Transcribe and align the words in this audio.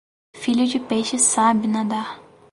Filho 0.35 0.65
de 0.67 0.79
peixe 0.79 1.19
sabe 1.19 1.67
nadar. 1.67 2.19